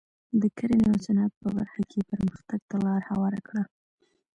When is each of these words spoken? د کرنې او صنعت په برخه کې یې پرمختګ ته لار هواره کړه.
د 0.41 0.43
کرنې 0.57 0.85
او 0.93 0.97
صنعت 1.05 1.33
په 1.41 1.47
برخه 1.57 1.81
کې 1.89 1.97
یې 2.01 2.07
پرمختګ 2.11 2.59
ته 2.69 2.75
لار 2.85 3.01
هواره 3.09 3.39
کړه. 3.47 3.63